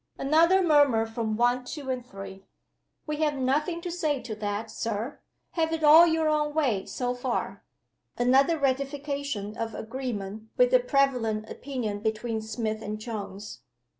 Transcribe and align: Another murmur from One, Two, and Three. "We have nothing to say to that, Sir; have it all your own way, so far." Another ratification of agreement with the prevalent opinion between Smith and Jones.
Another 0.17 0.63
murmur 0.63 1.05
from 1.05 1.37
One, 1.37 1.63
Two, 1.63 1.91
and 1.91 2.03
Three. 2.03 2.47
"We 3.05 3.17
have 3.17 3.35
nothing 3.35 3.81
to 3.81 3.91
say 3.91 4.19
to 4.23 4.33
that, 4.33 4.71
Sir; 4.71 5.19
have 5.51 5.71
it 5.73 5.83
all 5.83 6.07
your 6.07 6.27
own 6.27 6.55
way, 6.55 6.87
so 6.87 7.13
far." 7.13 7.63
Another 8.17 8.57
ratification 8.57 9.55
of 9.55 9.75
agreement 9.75 10.49
with 10.57 10.71
the 10.71 10.79
prevalent 10.79 11.47
opinion 11.47 11.99
between 11.99 12.41
Smith 12.41 12.81
and 12.81 12.99
Jones. 12.99 13.61